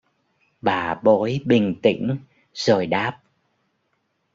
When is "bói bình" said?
0.95-1.75